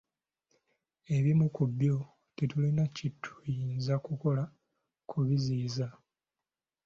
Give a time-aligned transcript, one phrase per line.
[1.15, 1.95] Ebimu ku byo
[2.35, 4.43] tetulina kyetuyinza kukola
[5.09, 5.87] kubiziyiza